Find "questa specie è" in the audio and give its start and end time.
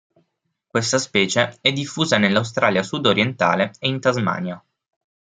0.65-1.71